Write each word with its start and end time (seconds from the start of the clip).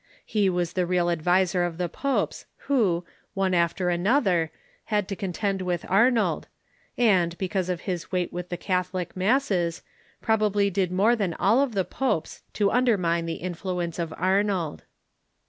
He 0.25 0.49
Avas 0.49 0.73
the 0.73 0.87
real 0.87 1.11
adviser 1.11 1.63
of 1.63 1.77
the 1.77 1.87
popes 1.87 2.47
Avho, 2.67 3.03
one 3.35 3.53
after 3.53 3.91
another, 3.91 4.49
had 4.85 5.07
to 5.09 5.15
con 5.15 5.31
tend 5.31 5.59
Avith 5.59 5.85
Arnold, 5.87 6.47
and, 6.97 7.37
because 7.37 7.69
of 7.69 7.81
his 7.81 8.05
Aveight 8.05 8.31
Avith 8.31 8.47
the 8.49 8.57
Catho 8.57 8.95
lic 8.95 9.15
masses, 9.15 9.83
probably 10.19 10.71
did 10.71 10.91
more 10.91 11.15
than 11.15 11.35
all 11.35 11.61
of 11.61 11.75
the 11.75 11.85
popes 11.85 12.41
to 12.53 12.71
under 12.71 12.97
mine 12.97 13.27
the 13.27 13.35
influence 13.43 13.99
of 13.99 14.11
Arnold. 14.17 14.85